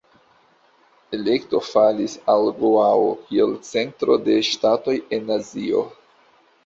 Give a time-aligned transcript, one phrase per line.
[1.17, 5.85] Elekto falis al Goao kiel centro de ŝtatoj en Azio.